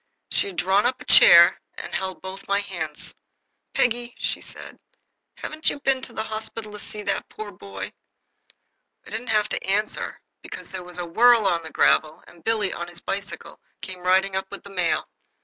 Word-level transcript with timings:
She 0.31 0.47
had 0.47 0.55
drawn 0.55 0.87
up 0.87 0.99
a 0.99 1.05
chair, 1.05 1.61
and 1.75 1.93
she 1.93 1.99
held 1.99 2.23
both 2.23 2.47
my 2.47 2.59
hands. 2.59 3.13
"Peggy," 3.75 4.15
said 4.19 4.79
she, 4.81 4.99
"haven't 5.43 5.69
you 5.69 5.79
been 5.79 6.01
to 6.01 6.11
the 6.11 6.23
hospital 6.23 6.71
to 6.71 6.79
see 6.79 7.03
that 7.03 7.29
poor 7.29 7.51
dear 7.51 7.57
boy?" 7.59 7.91
I 9.05 9.11
didn't 9.11 9.27
have 9.27 9.47
to 9.49 9.63
answer, 9.63 10.19
for 10.43 10.63
there 10.63 10.83
was 10.83 10.97
a 10.97 11.05
whirl 11.05 11.45
on 11.45 11.61
the 11.61 11.69
gravel, 11.69 12.23
and 12.25 12.43
Billy, 12.43 12.73
on 12.73 12.87
his 12.87 12.99
bicycle, 12.99 13.59
came 13.81 13.99
riding 13.99 14.35
up 14.35 14.47
with 14.49 14.63
the 14.63 14.71
mail. 14.71 15.07